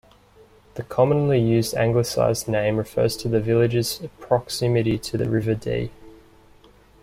The 0.73 0.81
commonly 0.83 1.37
used 1.39 1.75
anglicised 1.75 2.47
name 2.47 2.77
refers 2.77 3.15
to 3.17 3.27
the 3.27 3.39
village's 3.39 4.01
proximity 4.19 4.97
to 4.97 5.15
the 5.15 5.29
River 5.29 5.53
Dee. 5.53 5.91